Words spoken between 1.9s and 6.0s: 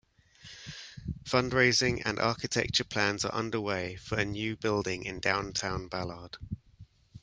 and architecture plans are underway for a new building in downtown